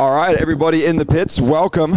[0.00, 1.92] All right, everybody in the pits, welcome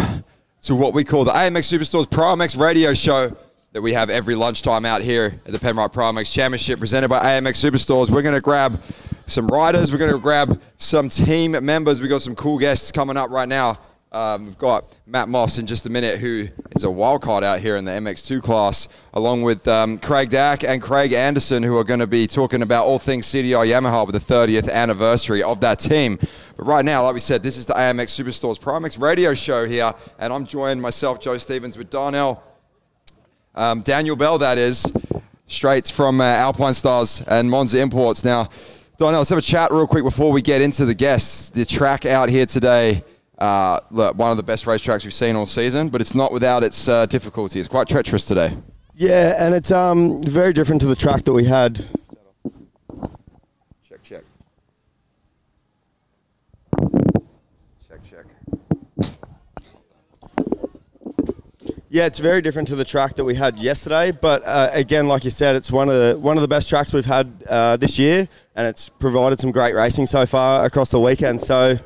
[0.63, 3.33] to what we call the AMX Superstores Pro MX radio show
[3.71, 7.21] that we have every lunchtime out here at the Penrite Pro MX Championship presented by
[7.21, 8.11] AMX Superstores.
[8.11, 8.81] We're going to grab
[9.25, 12.01] some riders, we're going to grab some team members.
[12.01, 13.79] We've got some cool guests coming up right now.
[14.13, 17.59] Um, we've got Matt Moss in just a minute, who is a wild card out
[17.59, 21.83] here in the MX2 class, along with um, Craig Dack and Craig Anderson, who are
[21.83, 25.79] going to be talking about all things CDR Yamaha with the 30th anniversary of that
[25.79, 26.19] team.
[26.55, 29.65] But right now, like we said, this is the AMX Superstores Pro MX radio show
[29.65, 32.43] here, and I'm joined myself, Joe Stevens, with Darnell,
[33.55, 34.93] um, Daniel Bell, that is,
[35.47, 38.23] straight from uh, Alpine Stars and Monza Imports.
[38.23, 38.47] Now,
[38.99, 41.49] Darnell, let's have a chat real quick before we get into the guests.
[41.49, 43.03] The track out here today
[43.43, 46.63] uh, look, one of the best racetracks we've seen all season, but it's not without
[46.63, 47.59] its uh, difficulty.
[47.59, 48.55] It's quite treacherous today.
[48.95, 51.85] Yeah, and it's um, very different to the track that we had.
[53.85, 54.23] Check, check.
[57.85, 58.25] Check, check.
[61.89, 64.11] Yeah, it's very different to the track that we had yesterday.
[64.11, 66.93] But uh, again, like you said, it's one of the one of the best tracks
[66.93, 70.99] we've had uh, this year, and it's provided some great racing so far across the
[71.01, 71.41] weekend.
[71.41, 71.77] So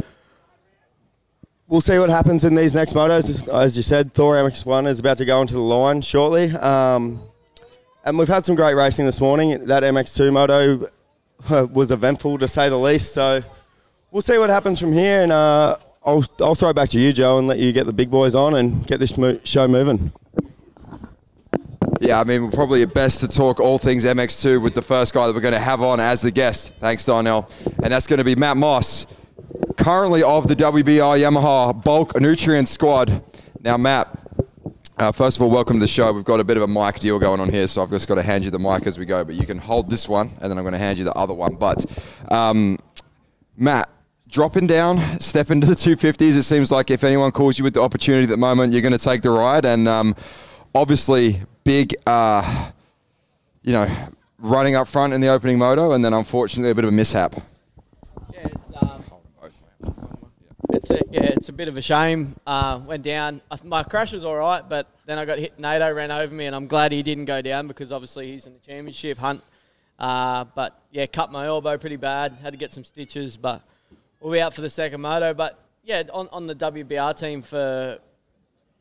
[1.67, 3.53] we'll see what happens in these next motos.
[3.53, 6.51] As you said, Thor MX1 is about to go into the line shortly.
[6.51, 7.21] Um,
[8.05, 9.65] and we've had some great racing this morning.
[9.65, 10.89] That MX2 moto
[11.49, 13.13] uh, was eventful to say the least.
[13.13, 13.43] So
[14.11, 15.23] we'll see what happens from here.
[15.23, 17.93] And uh, I'll, I'll throw it back to you, Joe, and let you get the
[17.93, 20.11] big boys on and get this mo- show moving.
[21.99, 25.25] Yeah, I mean, we're probably best to talk all things MX2 with the first guy
[25.25, 26.71] that we're going to have on as the guest.
[26.79, 27.49] Thanks, Darnell.
[27.83, 29.07] And that's going to be Matt Moss
[29.77, 33.23] currently of the WBR Yamaha bulk nutrient squad.
[33.61, 34.07] Now, Matt,
[34.97, 36.11] uh, first of all, welcome to the show.
[36.11, 38.15] We've got a bit of a mic deal going on here, so I've just got
[38.15, 39.23] to hand you the mic as we go.
[39.23, 41.33] But you can hold this one, and then I'm going to hand you the other
[41.33, 41.55] one.
[41.55, 41.85] But
[42.31, 42.77] um,
[43.55, 43.89] Matt,
[44.27, 46.37] dropping down, step into the 250s.
[46.37, 48.91] It seems like if anyone calls you with the opportunity at the moment, you're going
[48.91, 49.65] to take the ride.
[49.65, 50.15] And um,
[50.73, 52.71] obviously, big, uh,
[53.63, 53.87] you know,
[54.39, 57.35] running up front in the opening moto, and then unfortunately a bit of a mishap.
[58.33, 59.03] Yeah, it's um,
[60.77, 62.35] it's a yeah, it's a bit of a shame.
[62.45, 63.41] Uh, went down.
[63.63, 65.59] My crash was all right, but then I got hit.
[65.59, 68.53] NATO ran over me, and I'm glad he didn't go down because obviously he's in
[68.53, 69.43] the championship hunt.
[69.97, 72.33] Uh, but yeah, cut my elbow pretty bad.
[72.43, 73.63] Had to get some stitches, but
[74.19, 75.33] we'll be out for the second moto.
[75.33, 77.97] But yeah, on, on the WBR team for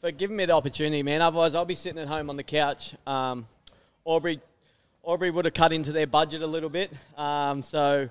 [0.03, 1.23] for giving me the opportunity, man.
[1.23, 2.95] Otherwise, I'll be sitting at home on the couch.
[3.07, 3.47] Um,
[4.05, 4.41] Aubrey
[5.03, 8.11] Aubrey would have cut into their budget a little bit, um, so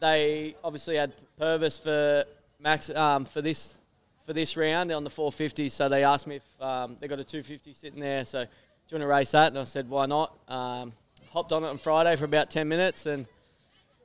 [0.00, 2.26] they obviously had Purvis for
[2.60, 3.78] Max um, for this
[4.26, 5.68] for this round on the 450.
[5.68, 8.24] So they asked me if um, they got a 250 sitting there.
[8.24, 8.48] So do
[8.88, 9.48] you want to race that?
[9.48, 10.34] And I said, why not?
[10.48, 10.92] Um,
[11.30, 13.26] hopped on it on Friday for about 10 minutes and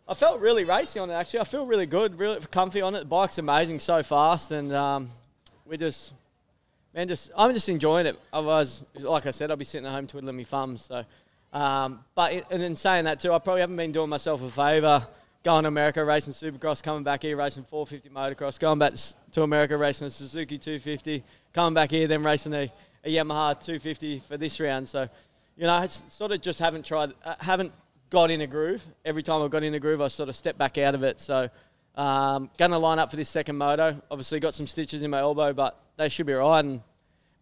[0.09, 1.41] I felt really racy on it actually.
[1.41, 3.01] I feel really good, really comfy on it.
[3.01, 5.07] The bike's amazing, so fast, and um,
[5.67, 6.13] we just,
[6.95, 8.19] man, just I'm just enjoying it.
[8.33, 10.85] Otherwise, like I said, I'll be sitting at home twiddling my thumbs.
[10.85, 11.05] So,
[11.53, 15.05] um, but and in saying that too, I probably haven't been doing myself a favour
[15.44, 18.94] going to America racing Supercross, coming back here racing 450 motocross, going back
[19.31, 21.23] to America racing a Suzuki 250,
[21.53, 22.72] coming back here then racing a,
[23.05, 24.88] a Yamaha 250 for this round.
[24.88, 25.07] So,
[25.55, 27.72] you know, I sort of just haven't tried, uh, haven't
[28.09, 28.85] got in a groove.
[29.05, 31.22] Every time I've got in a groove, I sort of step back out of it.
[31.22, 31.50] So,
[31.95, 34.01] um, going to line up for this second moto.
[34.11, 36.59] Obviously, got some stitches in my elbow, but they should be right.
[36.59, 36.81] And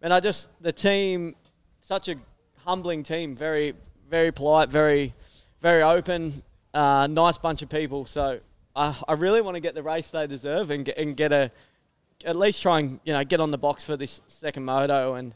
[0.02, 1.34] man, I just the team,
[1.80, 2.16] such a
[2.58, 3.74] humbling team, very,
[4.08, 5.14] very polite, very,
[5.60, 6.42] very open.
[6.74, 8.06] Uh, nice bunch of people.
[8.06, 8.40] So
[8.76, 11.50] I, I really want to get the race they deserve and get, and get a
[12.24, 15.34] at least try and you know get on the box for this second moto and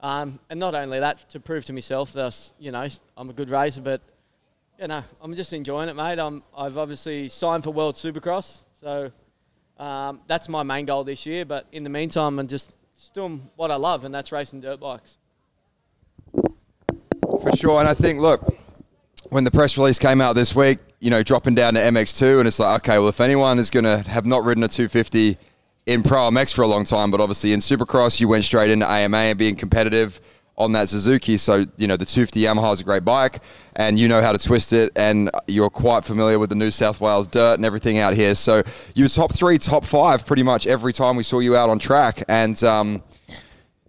[0.00, 3.50] um, and not only that to prove to myself that you know I'm a good
[3.50, 4.00] racer, but
[4.80, 6.18] you know I'm just enjoying it, mate.
[6.18, 9.12] I'm I've obviously signed for World Supercross, so
[9.78, 11.44] um, that's my main goal this year.
[11.44, 12.74] But in the meantime, I'm just
[13.14, 15.18] doing what I love, and that's racing dirt bikes.
[16.32, 18.42] For sure, and I think look,
[19.30, 22.48] when the press release came out this week, you know, dropping down to MX2, and
[22.48, 25.36] it's like, okay, well, if anyone is going to have not ridden a 250
[25.86, 28.88] in Pro MX for a long time, but obviously in Supercross, you went straight into
[28.88, 30.20] AMA and being competitive
[30.56, 31.36] on that Suzuki.
[31.36, 33.40] So, you know, the 250 Yamaha is a great bike,
[33.74, 37.00] and you know how to twist it, and you're quite familiar with the New South
[37.00, 38.34] Wales dirt and everything out here.
[38.34, 38.62] So,
[38.94, 41.78] you were top three, top five pretty much every time we saw you out on
[41.78, 42.22] track.
[42.28, 43.02] And, um,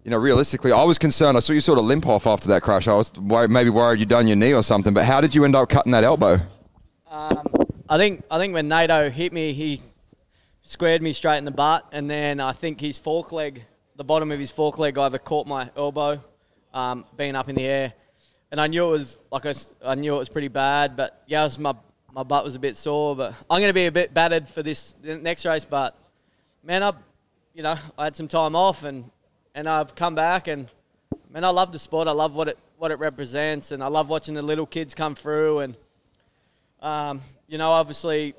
[0.04, 1.36] you know, realistically, I was concerned.
[1.36, 2.86] I saw you sort of limp off after that crash.
[2.86, 4.92] I was worried, maybe worried you'd done your knee or something.
[4.92, 6.40] But how did you end up cutting that elbow?
[7.10, 7.42] Um,
[7.88, 9.80] I think I think when NATO hit me, he
[10.60, 13.62] squared me straight in the butt, and then I think his fork leg,
[13.96, 16.22] the bottom of his fork leg, either caught my elbow,
[16.74, 17.94] um, being up in the air,
[18.50, 20.96] and I knew it was like I, I knew it was pretty bad.
[20.96, 21.74] But yeah, was, my
[22.12, 23.16] my butt was a bit sore.
[23.16, 25.64] But I'm going to be a bit battered for this next race.
[25.64, 25.96] But
[26.62, 26.92] man, I
[27.54, 29.10] you know, I had some time off and,
[29.54, 30.68] and I've come back and,
[31.30, 32.08] man, I love the sport.
[32.08, 35.14] I love what it, what it represents and I love watching the little kids come
[35.14, 35.76] through and,
[36.82, 38.34] um, you know, obviously,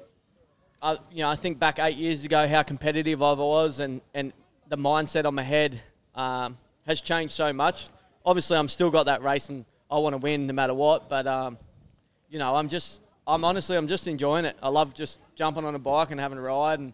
[0.82, 4.34] I, you know, I think back eight years ago how competitive I was and, and
[4.68, 5.80] the mindset on my head
[6.16, 7.88] um, has changed so much.
[8.26, 11.28] Obviously, I'm still got that race and I want to win no matter what, but,
[11.28, 11.58] um,
[12.30, 14.58] you know, I'm just, I'm honestly, I'm just enjoying it.
[14.62, 16.94] I love just jumping on a bike and having a ride and,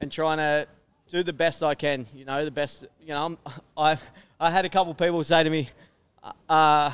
[0.00, 0.66] and trying to
[1.10, 2.06] do the best I can.
[2.14, 2.86] You know, the best.
[3.02, 3.38] You know, I'm,
[3.76, 4.10] I've
[4.40, 5.68] I had a couple people say to me,
[6.48, 6.92] uh,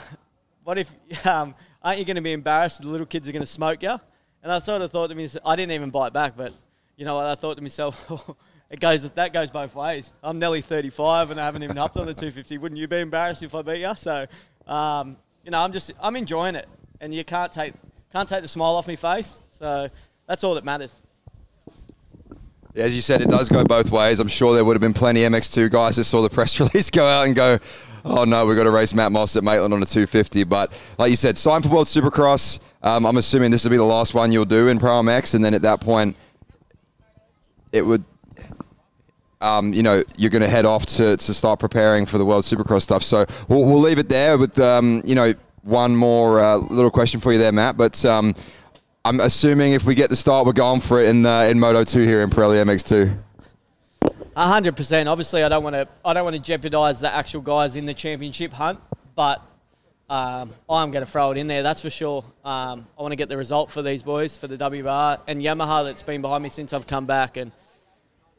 [0.64, 0.90] "What if
[1.26, 2.80] um, aren't you going to be embarrassed?
[2.80, 3.98] The little kids are going to smoke you."
[4.42, 6.52] And I sort of thought to myself, I didn't even bite back, but
[6.96, 7.26] you know, what?
[7.26, 8.30] I thought to myself,
[8.70, 10.12] it goes that goes both ways.
[10.22, 12.58] I'm nearly 35 and I haven't even hopped on the 250.
[12.58, 13.94] Wouldn't you be embarrassed if I beat you?
[13.96, 14.26] So,
[14.66, 16.68] um, you know, I'm just I'm enjoying it,
[17.00, 17.74] and you can't take
[18.12, 19.38] can't take the smile off my face.
[19.50, 19.88] So
[20.26, 21.00] that's all that matters.
[22.74, 24.20] As you said, it does go both ways.
[24.20, 27.06] I'm sure there would have been plenty MX2 guys that saw the press release go
[27.06, 27.58] out and go,
[28.04, 30.44] oh no, we've got to race Matt Moss at Maitland on a 250.
[30.44, 32.60] But like you said, sign for World Supercross.
[32.82, 35.44] Um, I'm assuming this will be the last one you'll do in Pro MX, and
[35.44, 36.16] then at that point,
[37.72, 38.04] it would,
[39.40, 42.44] um, you know, you're going to head off to, to start preparing for the World
[42.44, 43.02] Supercross stuff.
[43.02, 45.32] So we'll, we'll leave it there with, um, you know,
[45.62, 47.76] one more uh, little question for you there, Matt.
[47.76, 48.34] But um,
[49.08, 51.82] I'm assuming if we get the start, we're going for it in uh, in Moto
[51.82, 53.16] Two here in Pirelli MX2.
[54.36, 55.08] hundred percent.
[55.08, 55.88] Obviously, I don't want to.
[56.04, 58.80] I don't want to jeopardise the actual guys in the championship hunt,
[59.16, 59.40] but
[60.10, 61.62] um, I'm going to throw it in there.
[61.62, 62.22] That's for sure.
[62.44, 65.86] Um, I want to get the result for these boys for the WR and Yamaha
[65.86, 67.38] that's been behind me since I've come back.
[67.38, 67.50] And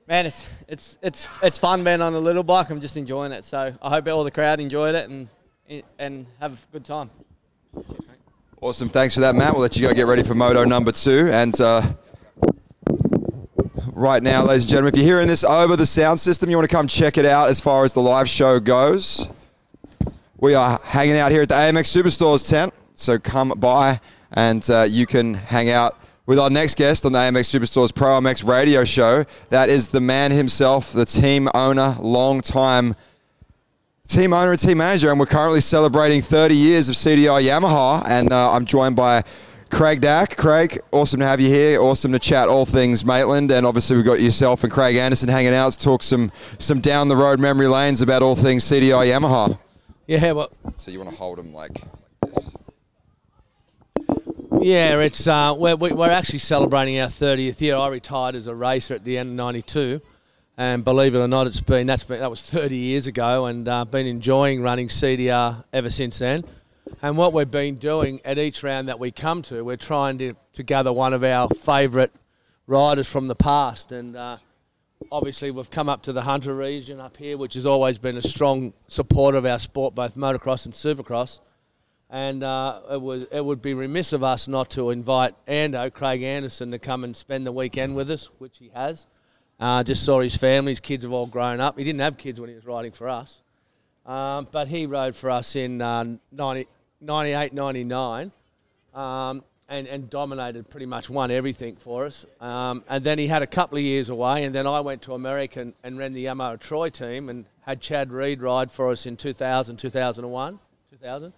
[0.08, 2.70] man, it's it's it's it's fun being on a little bike.
[2.70, 3.44] I'm just enjoying it.
[3.44, 5.30] So I hope all the crowd enjoyed it and
[5.98, 7.10] and have a good time.
[8.62, 8.90] Awesome.
[8.90, 9.54] Thanks for that, Matt.
[9.54, 11.30] We'll let you go get ready for Moto number two.
[11.32, 11.82] And uh,
[13.94, 16.70] right now, ladies and gentlemen, if you're hearing this over the sound system, you want
[16.70, 19.30] to come check it out as far as the live show goes.
[20.40, 22.74] We are hanging out here at the AMX Superstores tent.
[22.96, 24.02] So come by
[24.34, 28.20] and uh, you can hang out with our next guest on the AMX Superstores Pro
[28.20, 29.24] MX radio show.
[29.52, 32.98] That is the man himself, the team owner, long time
[34.10, 38.04] team owner and team manager, and we're currently celebrating 30 years of CDR Yamaha.
[38.08, 39.24] And uh, I'm joined by
[39.70, 40.36] Craig Dack.
[40.36, 41.80] Craig, awesome to have you here.
[41.80, 45.54] Awesome to chat all things Maitland, and obviously we've got yourself and Craig Anderson hanging
[45.54, 49.58] out to talk some some down the road memory lanes about all things CDR Yamaha.
[50.08, 50.52] Yeah, well.
[50.78, 51.84] So you want to hold them like,
[52.24, 52.52] like this?
[54.60, 57.76] Yeah, it's uh, we're, we're actually celebrating our 30th year.
[57.76, 60.02] I retired as a racer at the end of '92
[60.60, 63.66] and believe it or not, it's been that's been that was 30 years ago, and
[63.66, 66.44] uh, been enjoying running CDR ever since then.
[67.02, 70.34] And what we've been doing at each round that we come to, we're trying to,
[70.54, 72.12] to gather one of our favourite
[72.68, 73.94] riders from the past.
[73.94, 74.36] And uh,
[75.10, 78.22] obviously, we've come up to the Hunter region up here, which has always been a
[78.22, 81.40] strong supporter of our sport, both motocross and supercross.
[82.10, 86.22] And uh, it, was, it would be remiss of us not to invite Ando, Craig
[86.22, 89.08] Anderson, to come and spend the weekend with us, which he has.
[89.60, 91.78] Uh, just saw his family, his kids have all grown up.
[91.78, 93.42] He didn't have kids when he was riding for us.
[94.06, 96.68] Um, but he rode for us in uh, 90,
[97.02, 98.32] 98, 99
[98.94, 102.26] um, and, and dominated, pretty much won everything for us.
[102.40, 105.14] Um, and then he had a couple of years away, and then I went to
[105.14, 109.06] America and, and ran the Yamaha Troy team and had Chad Reed ride for us
[109.06, 111.34] in 2000, 2001, 2000.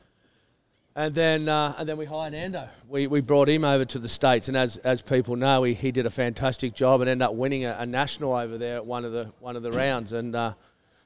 [0.93, 2.67] And then, uh, and then we hired Ando.
[2.89, 5.91] We, we brought him over to the States, and as, as people know, he, he
[5.91, 9.05] did a fantastic job and ended up winning a, a national over there at one
[9.05, 10.12] of the, one of the rounds.
[10.12, 10.53] And uh,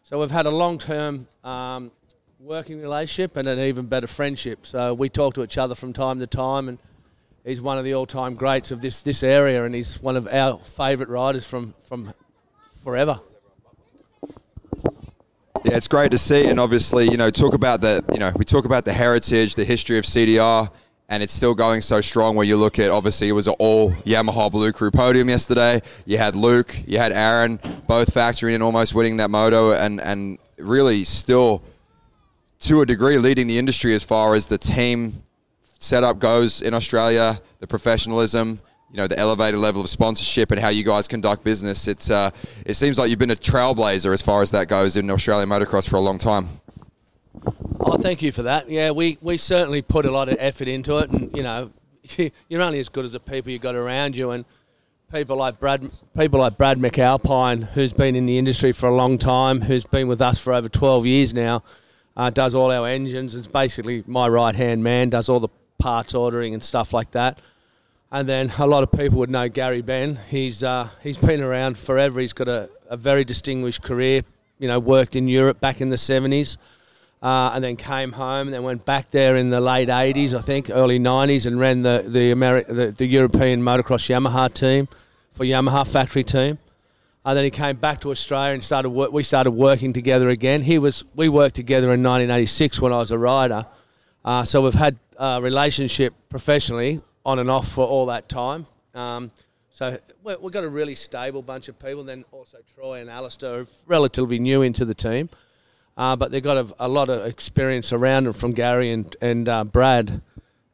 [0.01, 1.91] so we've had a long term um,
[2.39, 4.65] working relationship and an even better friendship.
[4.65, 6.79] So we talk to each other from time to time, and
[7.43, 10.27] he's one of the all time greats of this, this area, and he's one of
[10.27, 12.11] our favourite riders from, from
[12.83, 13.19] forever.
[15.75, 18.45] Yeah, it's great to see, and obviously, you know, talk about the, you know, we
[18.45, 20.71] talk about the heritage, the history of CDR,
[21.09, 22.37] and it's still going so strong.
[22.37, 25.81] Where you look at, obviously, it was an all Yamaha Blue Crew podium yesterday.
[26.05, 30.37] You had Luke, you had Aaron, both factoring in almost winning that moto, and and
[30.57, 31.61] really still,
[32.61, 35.23] to a degree, leading the industry as far as the team
[35.65, 38.61] setup goes in Australia, the professionalism,
[38.95, 41.85] you know the elevated level of sponsorship and how you guys conduct business.
[41.89, 42.31] It's uh,
[42.65, 45.89] it seems like you've been a trailblazer as far as that goes in Australian motocross
[45.89, 46.47] for a long time.
[47.81, 48.69] Oh, thank you for that.
[48.69, 51.71] Yeah, we, we certainly put a lot of effort into it, and you know,
[52.47, 54.45] you're only as good as the people you got around you, and
[55.11, 59.17] people like Brad, people like Brad McAlpine, who's been in the industry for a long
[59.17, 61.63] time, who's been with us for over 12 years now,
[62.15, 63.35] uh, does all our engines.
[63.35, 65.49] It's basically my right hand man, does all the
[65.79, 67.39] parts ordering and stuff like that.
[68.11, 70.19] And then a lot of people would know Gary Benn.
[70.29, 72.19] He's uh, he's been around forever.
[72.19, 74.23] He's got a, a very distinguished career.
[74.59, 76.57] You know, worked in Europe back in the seventies,
[77.21, 80.41] uh, and then came home and then went back there in the late eighties, I
[80.41, 84.87] think, early nineties, and ran the the, Ameri- the the European motocross Yamaha team
[85.33, 86.59] for Yamaha factory team.
[87.25, 88.91] And then he came back to Australia and started.
[88.91, 90.61] Work, we started working together again.
[90.61, 91.03] He was.
[91.15, 93.65] We worked together in 1986 when I was a rider.
[94.23, 98.67] Uh, so we've had a relationship professionally on and off for all that time.
[98.93, 99.31] Um,
[99.71, 102.03] so we've got a really stable bunch of people.
[102.03, 105.29] Then also Troy and Alistair are relatively new into the team,
[105.97, 109.49] uh, but they've got a, a, lot of experience around them from Gary and and
[109.49, 110.21] uh, Brad,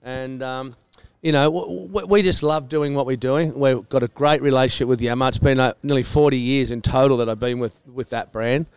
[0.04, 0.76] and um,
[1.24, 1.50] you know
[1.92, 3.58] we, we, just love doing what we're doing.
[3.58, 5.30] We've got a great relationship with Yamaha.
[5.30, 8.68] It's been uh, nearly 40 years in total that I've been with with that brand,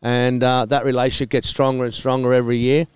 [0.00, 2.86] and uh, that relationship gets stronger and stronger every year.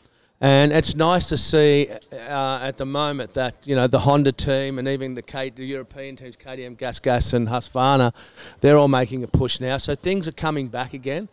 [0.40, 4.78] And it's nice to see uh, at the moment that you know the Honda team
[4.78, 8.14] and even the, K- the European teams, KTM, Gas Gas, and Husqvarna,
[8.60, 9.78] they're all making a push now.
[9.78, 11.28] So things are coming back again,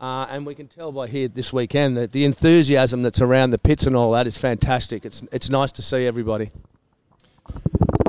[0.00, 3.58] uh, and we can tell by here this weekend that the enthusiasm that's around the
[3.58, 5.04] pits and all that is fantastic.
[5.04, 6.50] It's it's nice to see everybody.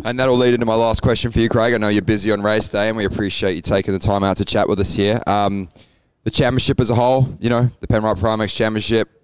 [0.04, 1.76] And that'll lead into my last question for you, Craig.
[1.76, 4.38] I know you're busy on race day, and we appreciate you taking the time out
[4.38, 5.22] to chat with us here.
[5.28, 5.70] Um,
[6.24, 9.19] the championship as a whole, you know, the Penrite Pro MX Championship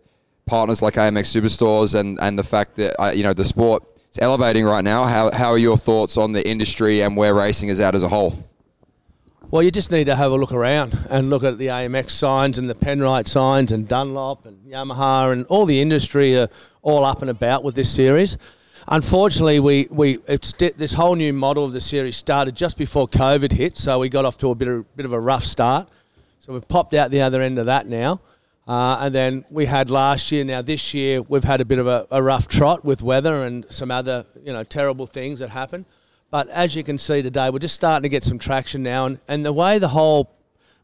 [0.46, 4.20] partners like AMX Superstores and, and the fact that uh, you know the sport is
[4.20, 5.06] elevating right now.
[5.06, 8.08] How, how are your thoughts on the industry and where racing is at as a
[8.08, 8.34] whole?
[9.52, 12.58] Well, you just need to have a look around and look at the AMX signs
[12.58, 16.50] and the Penrite signs and Dunlop and Yamaha and all the industry are
[16.82, 18.38] all up and about with this series.
[18.88, 23.52] Unfortunately, we, we it's this whole new model of the series started just before COVID
[23.52, 25.90] hit, so we got off to a bit of, bit of a rough start.
[26.40, 28.22] So we've popped out the other end of that now.
[28.68, 30.44] Uh, and then we had last year.
[30.44, 33.66] Now this year we've had a bit of a, a, rough trot with weather and
[33.70, 35.86] some other you know terrible things that happen.
[36.32, 39.20] But as you can see today, we're just starting to get some traction now, and,
[39.28, 40.32] and the way the whole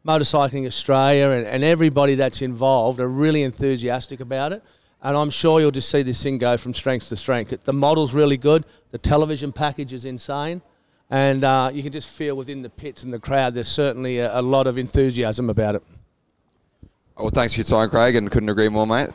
[0.05, 4.63] motorcycling Australia and, and everybody that's involved are really enthusiastic about it.
[5.03, 7.63] And I'm sure you'll just see this thing go from strength to strength.
[7.63, 8.65] The model's really good.
[8.91, 10.61] The television package is insane.
[11.09, 14.39] And uh, you can just feel within the pits and the crowd, there's certainly a,
[14.39, 15.83] a lot of enthusiasm about it.
[17.21, 19.09] Well, thanks for your time, Craig, and couldn't agree more, mate.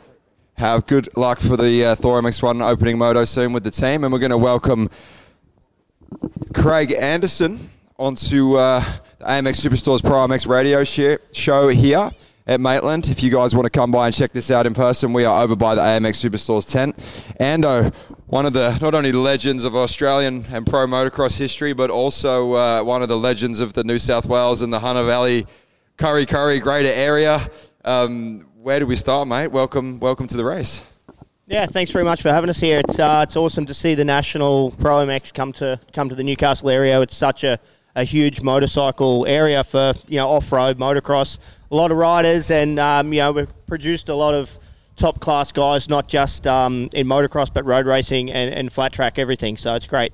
[0.53, 4.13] Have good luck for the uh, Thor MX1 opening moto soon with the team, and
[4.13, 4.89] we're going to welcome
[6.53, 8.81] Craig Anderson onto uh,
[9.19, 10.85] the AMX Superstores Pro MX radio
[11.33, 12.09] show here
[12.47, 13.09] at Maitland.
[13.09, 15.43] If you guys want to come by and check this out in person, we are
[15.43, 16.95] over by the AMX Superstores tent.
[17.41, 17.93] Ando,
[18.27, 22.81] one of the not only legends of Australian and pro motocross history, but also uh,
[22.83, 25.45] one of the legends of the New South Wales and the Hunter Valley
[25.97, 27.49] Kurri Kurri greater area.
[27.87, 29.47] Um, where do we start, mate?
[29.47, 30.83] Welcome, welcome to the race.
[31.45, 32.81] Yeah, thanks very much for having us here.
[32.85, 36.23] It's uh, it's awesome to see the national Pro MX come to come to the
[36.23, 36.99] Newcastle area.
[36.99, 37.57] It's such a,
[37.95, 41.39] a huge motorcycle area for you know off road motocross.
[41.71, 44.59] A lot of riders, and um, you know we've produced a lot of
[44.97, 49.17] top class guys, not just um, in motocross but road racing and, and flat track
[49.17, 49.55] everything.
[49.55, 50.11] So it's great.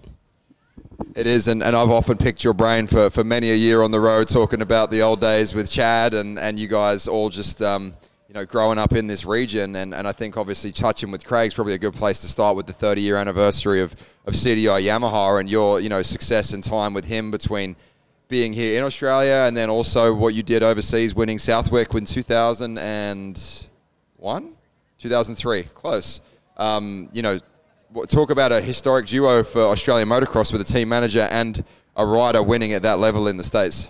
[1.16, 3.92] It is, and, and I've often picked your brain for, for many a year on
[3.92, 7.62] the road talking about the old days with Chad and, and you guys all just,
[7.62, 7.94] um,
[8.28, 9.76] you know, growing up in this region.
[9.76, 12.66] And, and I think obviously touching with Craig's probably a good place to start with
[12.66, 13.96] the 30 year anniversary of,
[14.26, 17.76] of CDR Yamaha and your, you know, success and time with him between
[18.28, 24.54] being here in Australia and then also what you did overseas winning Southwick in 2001?
[24.98, 26.22] 2003, close.
[26.58, 27.40] Um, you know,
[28.08, 31.64] talk about a historic duo for Australian motocross with a team manager and
[31.96, 33.90] a rider winning at that level in the states.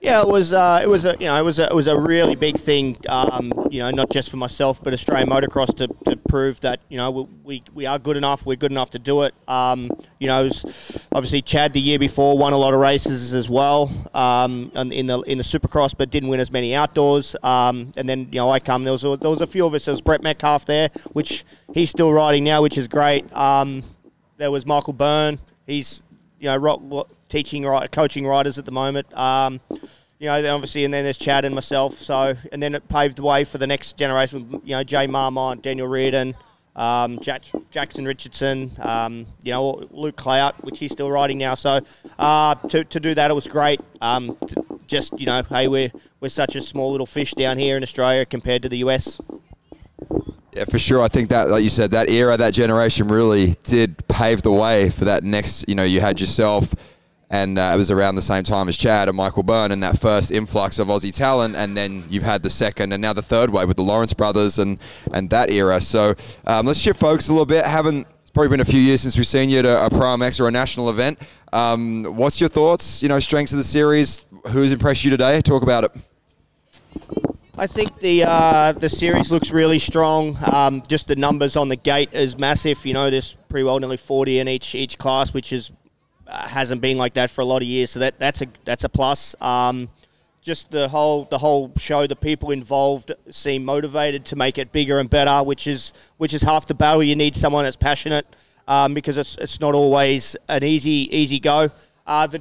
[0.00, 0.52] Yeah, it was.
[0.52, 2.96] Uh, it was a you know it was a, it was a really big thing.
[3.08, 6.96] Um, you know, not just for myself, but Australian motocross to, to prove that you
[6.96, 8.44] know we, we, are good enough.
[8.44, 9.34] We're good enough to do it.
[9.48, 13.48] Um, you know, was, obviously Chad the year before won a lot of races as
[13.48, 17.34] well um, in the in the Supercross, but didn't win as many outdoors.
[17.42, 18.84] Um, and then you know I come.
[18.84, 19.86] There was a, there was a few of us.
[19.86, 23.32] There was Brett Metcalf there, which he's still riding now, which is great.
[23.34, 23.82] Um,
[24.36, 25.38] there was Michael Byrne.
[25.66, 26.02] He's
[26.38, 26.80] you know rock,
[27.28, 29.12] teaching, coaching riders at the moment.
[29.16, 29.60] Um,
[30.18, 31.94] you know, obviously, and then there's Chad and myself.
[31.94, 34.62] So, and then it paved the way for the next generation.
[34.64, 36.34] You know, Jay Marmont, Daniel Reardon,
[36.74, 41.54] um, Jack, Jackson Richardson, um, you know, Luke Clout, which he's still riding now.
[41.54, 41.80] So,
[42.18, 43.80] uh, to, to do that, it was great.
[44.00, 44.36] Um,
[44.86, 45.90] just you know, hey, we're
[46.20, 49.20] we're such a small little fish down here in Australia compared to the US.
[50.52, 51.02] Yeah, for sure.
[51.02, 54.88] I think that, like you said, that era, that generation really did pave the way
[54.88, 55.68] for that next.
[55.68, 56.74] You know, you had yourself
[57.30, 59.98] and uh, it was around the same time as Chad and Michael Byrne and that
[59.98, 63.50] first influx of Aussie talent, and then you've had the second and now the third
[63.50, 64.78] wave with the Lawrence brothers and
[65.12, 65.80] and that era.
[65.80, 66.14] So
[66.46, 67.64] um, let's shift focus a little bit.
[67.64, 70.16] Haven't it's probably been a few years since we've seen you at a, a Pro
[70.16, 71.18] MX or a national event.
[71.52, 73.02] Um, what's your thoughts?
[73.02, 74.26] You know, strengths of the series.
[74.48, 75.40] Who's impressed you today?
[75.40, 75.92] Talk about it.
[77.58, 80.36] I think the uh, the series looks really strong.
[80.52, 82.84] Um, just the numbers on the gate is massive.
[82.84, 85.72] You know, there's pretty well nearly 40 in each each class, which is
[86.28, 87.90] hasn't been like that for a lot of years.
[87.90, 89.34] So that that's a that's a plus.
[89.40, 89.88] Um,
[90.42, 94.98] just the whole the whole show, the people involved seem motivated to make it bigger
[94.98, 97.02] and better, which is which is half the battle.
[97.02, 98.26] You need someone that's passionate
[98.68, 101.68] um, because it's, it's not always an easy easy go.
[102.06, 102.40] Uh, the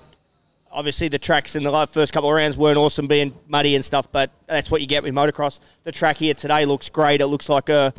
[0.72, 4.12] obviously the tracks in the first couple of rounds weren't awesome, being muddy and stuff,
[4.12, 5.60] but that's what you get with motocross.
[5.84, 7.22] The track here today looks great.
[7.22, 7.92] It looks like a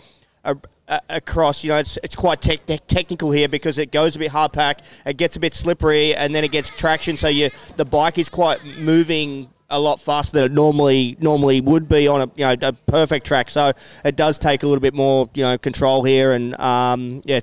[0.44, 0.56] a,
[0.88, 1.64] a cross.
[1.64, 4.80] You know, it's it's quite te- technical here because it goes a bit hard pack,
[5.04, 7.16] it gets a bit slippery, and then it gets traction.
[7.16, 11.88] So you the bike is quite moving a lot faster than it normally normally would
[11.88, 13.50] be on a you know a perfect track.
[13.50, 13.72] So
[14.04, 17.40] it does take a little bit more you know control here, and um, yeah,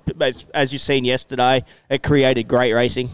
[0.53, 3.09] as you've seen yesterday, it created great racing.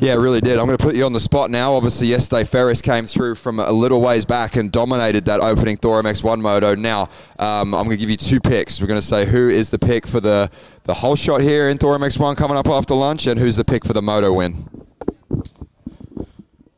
[0.00, 0.58] Yeah, it really did.
[0.58, 1.74] I'm going to put you on the spot now.
[1.74, 6.02] Obviously, yesterday Ferris came through from a little ways back and dominated that opening Thor
[6.02, 6.74] MX1 moto.
[6.74, 8.80] Now, um, I'm going to give you two picks.
[8.80, 10.50] We're going to say who is the pick for the,
[10.84, 13.84] the whole shot here in Thor MX1 coming up after lunch, and who's the pick
[13.84, 14.66] for the moto win.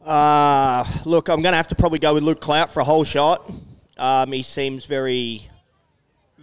[0.05, 3.05] Uh, look, I'm going to have to probably go with Luke Clout for a whole
[3.05, 3.49] shot.
[3.99, 5.49] Um, he seems very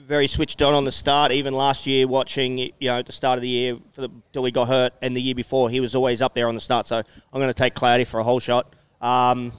[0.10, 1.32] very switched on on the start.
[1.32, 4.44] Even last year, watching you know at the start of the year for the, till
[4.44, 6.88] he got hurt, and the year before, he was always up there on the start.
[6.88, 8.74] So I'm going to take Cloudy for a whole shot.
[9.01, 9.54] Um,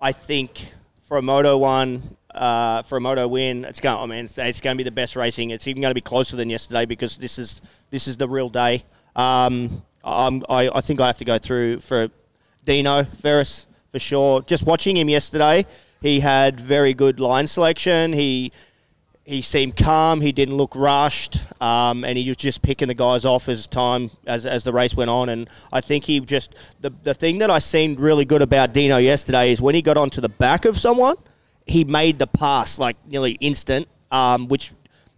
[0.00, 0.72] I think
[1.02, 3.98] for a Moto one, uh, for a Moto win, it's going.
[3.98, 5.50] I mean, it's, it's, going to be the best racing.
[5.50, 7.60] It's even going to be closer than yesterday because this is
[7.90, 8.82] this is the real day.
[9.14, 12.08] Um, I, I think I have to go through for
[12.64, 14.40] Dino Ferris for sure.
[14.40, 15.66] Just watching him yesterday,
[16.00, 18.14] he had very good line selection.
[18.14, 18.50] He
[19.24, 20.20] he seemed calm.
[20.20, 24.10] He didn't look rushed, um, and he was just picking the guys off as time
[24.26, 25.30] as, as the race went on.
[25.30, 28.98] And I think he just the the thing that I seen really good about Dino
[28.98, 31.16] yesterday is when he got onto the back of someone,
[31.66, 34.72] he made the pass like nearly instant, um, which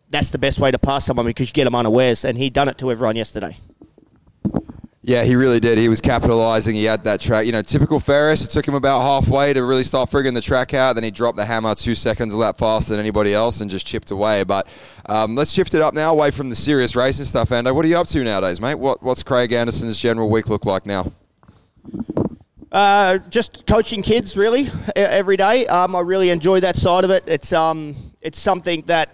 [0.09, 2.69] that's the best way to pass someone because you get them unawares, and he done
[2.69, 3.57] it to everyone yesterday.
[5.07, 5.79] Yeah, he really did.
[5.79, 6.75] He was capitalizing.
[6.75, 7.47] He had that track.
[7.47, 8.45] You know, typical Ferris.
[8.45, 10.95] It took him about halfway to really start frigging the track out.
[10.95, 13.87] Then he dropped the hammer two seconds a lap faster than anybody else and just
[13.87, 14.43] chipped away.
[14.43, 14.67] But
[15.09, 17.51] um, let's shift it up now, away from the serious racing stuff.
[17.51, 18.75] Ando, what are you up to nowadays, mate?
[18.75, 21.13] What, what's Craig Anderson's general week look like now?
[22.73, 24.67] Uh, just coaching kids, really,
[24.97, 25.69] every day.
[25.69, 27.23] Um, I really enjoy that side of it.
[27.29, 29.11] It's um, it's something that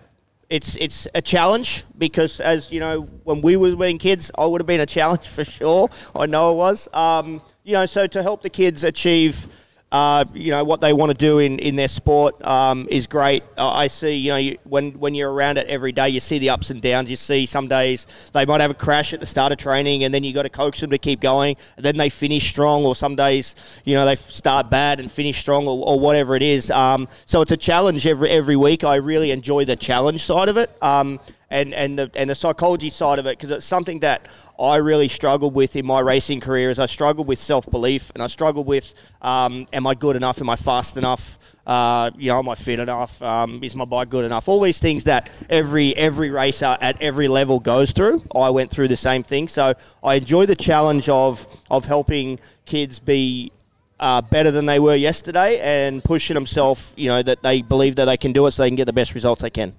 [0.52, 4.60] it's it's a challenge because as you know when we were being kids I would
[4.60, 5.88] have been a challenge for sure.
[6.14, 6.88] I know it was.
[6.92, 9.46] Um, you know so to help the kids achieve
[9.92, 13.44] uh, you know what they want to do in, in their sport um, is great.
[13.58, 16.38] Uh, I see, you know, you, when when you're around it every day, you see
[16.38, 17.10] the ups and downs.
[17.10, 20.12] You see some days they might have a crash at the start of training, and
[20.12, 21.56] then you got to coax them to keep going.
[21.76, 25.38] And then they finish strong, or some days, you know, they start bad and finish
[25.38, 26.70] strong, or, or whatever it is.
[26.70, 28.84] Um, so it's a challenge every every week.
[28.84, 30.74] I really enjoy the challenge side of it.
[30.82, 31.20] Um,
[31.52, 34.26] and and the and the psychology side of it because it's something that
[34.58, 36.70] I really struggled with in my racing career.
[36.70, 40.40] Is I struggled with self belief and I struggled with um, am I good enough?
[40.40, 41.38] Am I fast enough?
[41.66, 43.20] Uh, you know, am I fit enough?
[43.22, 44.48] Um, is my bike good enough?
[44.48, 48.24] All these things that every every racer at every level goes through.
[48.34, 52.98] I went through the same thing, so I enjoy the challenge of of helping kids
[52.98, 53.52] be
[54.00, 58.06] uh, better than they were yesterday and pushing themselves, you know, that they believe that
[58.06, 59.74] they can do it so they can get the best results they can.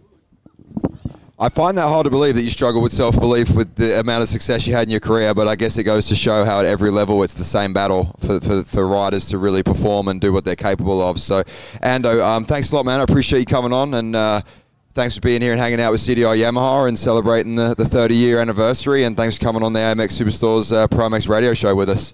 [1.39, 4.21] I find that hard to believe that you struggle with self belief with the amount
[4.21, 6.59] of success you had in your career, but I guess it goes to show how
[6.59, 10.21] at every level it's the same battle for, for, for riders to really perform and
[10.21, 11.19] do what they're capable of.
[11.19, 11.43] So,
[11.81, 12.99] Ando, um, thanks a lot, man.
[12.99, 14.41] I appreciate you coming on and uh,
[14.93, 18.13] thanks for being here and hanging out with CDR Yamaha and celebrating the, the 30
[18.13, 19.03] year anniversary.
[19.03, 22.13] And thanks for coming on the AMX Superstores uh, Pro MX radio show with us.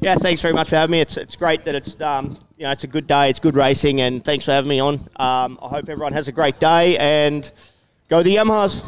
[0.00, 1.00] Yeah, thanks very much for having me.
[1.00, 4.00] It's, it's great that it's um, you know it's a good day, it's good racing,
[4.00, 4.94] and thanks for having me on.
[5.16, 7.50] Um, I hope everyone has a great day and
[8.12, 8.84] Go the Yamahas.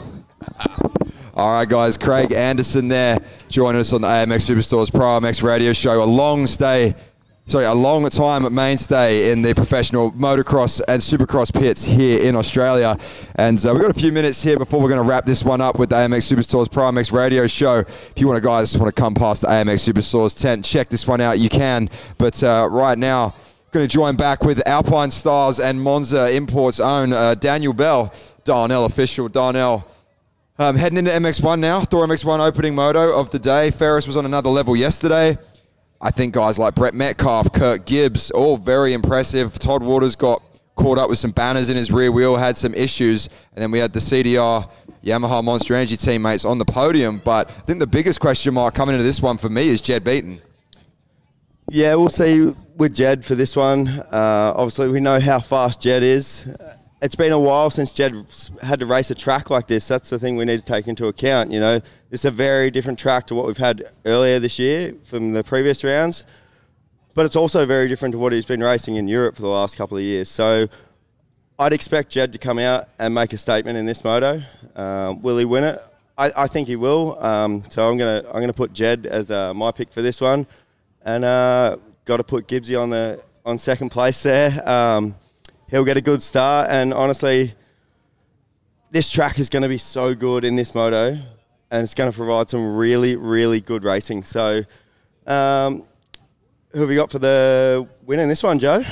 [1.35, 1.97] All right, guys.
[1.97, 6.03] Craig Anderson there joining us on the AMX Superstores Pro radio show.
[6.03, 6.95] A long stay,
[7.47, 12.99] sorry, a long time mainstay in the professional motocross and supercross pits here in Australia.
[13.37, 15.63] And uh, we've got a few minutes here before we're going to wrap this one
[15.63, 17.79] up with the AMX Superstores Pro radio show.
[17.79, 21.07] If you want to, guys, want to come past the AMX Superstores tent, check this
[21.07, 21.89] one out, you can.
[22.19, 23.35] But uh, right now,
[23.71, 28.13] going to join back with Alpine Stars and Monza Imports own uh, Daniel Bell
[28.45, 29.29] Darnell official.
[29.29, 29.87] Darnell
[30.59, 31.81] um, heading into MX1 now.
[31.81, 33.71] Thor MX1 opening moto of the day.
[33.71, 35.37] Ferris was on another level yesterday.
[36.01, 39.59] I think guys like Brett Metcalf, Kirk Gibbs, all very impressive.
[39.59, 40.43] Todd Waters got
[40.77, 43.79] caught up with some banners in his rear wheel, had some issues, and then we
[43.79, 44.71] had the CDR
[45.03, 47.23] Yamaha Monster Energy teammates on the podium.
[47.25, 50.05] But I think the biggest question mark coming into this one for me is Jed
[50.05, 50.41] Beaton.
[51.71, 53.89] Yeah, we'll see with Jed for this one.
[53.89, 56.47] Uh, obviously, we know how fast Jed is.
[57.05, 58.17] It's been a while since Jed
[58.63, 59.87] had to race a track like this.
[59.87, 61.51] That's the thing we need to take into account.
[61.51, 65.33] You know, it's a very different track to what we've had earlier this year from
[65.35, 66.25] the previous rounds,
[67.13, 69.77] but it's also very different to what he's been racing in Europe for the last
[69.77, 70.31] couple of years.
[70.31, 70.67] So,
[71.59, 74.43] I'd expect Jed to come out and make a statement in this moto.
[74.75, 75.85] Um, will he win it?
[76.17, 77.23] I, I think he will.
[77.23, 80.47] Um, so I'm gonna I'm gonna put Jed as uh, my pick for this one
[81.03, 84.67] and uh, got to put Gibbsy on the on second place there.
[84.67, 85.17] Um,
[85.75, 87.53] he'll get a good start, and honestly,
[88.93, 91.19] this track is going to be so good in this moto,
[91.69, 94.23] and it's going to provide some really, really good racing.
[94.23, 94.63] So,
[95.27, 95.85] um,
[96.71, 98.85] who have we got for the win in this one, Joe?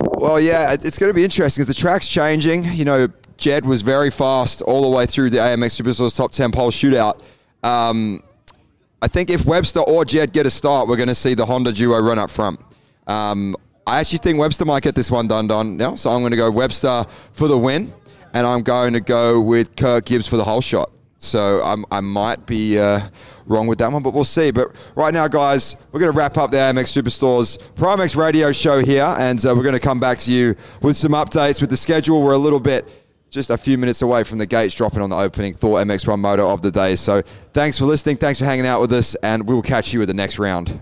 [0.00, 2.64] Well, yeah, it's going to be interesting because the track's changing.
[2.64, 6.50] You know, Jed was very fast all the way through the AMX Superstores top 10
[6.50, 7.20] pole shootout.
[7.62, 8.24] Um,
[9.00, 11.72] I think if Webster or Jed get a start, we're going to see the Honda
[11.72, 12.58] duo run up front.
[13.06, 13.54] Um,
[13.86, 16.36] I actually think Webster might get this one done done now, so I'm going to
[16.36, 17.92] go Webster for the win,
[18.32, 20.90] and I'm going to go with Kirk Gibbs for the whole shot.
[21.22, 23.00] So I'm, i might be uh,
[23.44, 24.50] wrong with that one, but we'll see.
[24.50, 28.52] But right now, guys, we're going to wrap up the AMX Superstores Pro MX radio
[28.52, 31.68] show here, and uh, we're going to come back to you with some updates with
[31.68, 32.22] the schedule.
[32.22, 32.88] We're a little bit
[33.28, 36.50] just a few minutes away from the gates dropping on the opening Thor MX1 moto
[36.50, 36.96] of the day.
[36.96, 38.16] So thanks for listening.
[38.16, 40.80] Thanks for hanging out with us, and we will catch you at the next round.